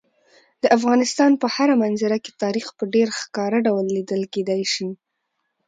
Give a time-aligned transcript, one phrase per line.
[0.63, 4.89] د افغانستان په هره منظره کې تاریخ په ډېر ښکاره ډول لیدل کېدی شي.